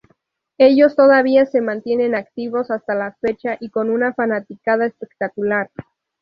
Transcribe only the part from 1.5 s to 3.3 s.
mantienen activos hasta la